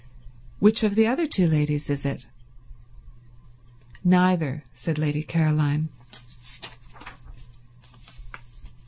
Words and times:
"Which 0.57 0.81
of 0.83 0.95
the 0.95 1.05
other 1.05 1.27
two 1.27 1.45
ladies 1.45 1.87
is 1.87 2.07
it?" 2.07 2.25
"Neither," 4.03 4.63
said 4.73 4.97
Lady 4.97 5.21
Caroline. 5.21 5.89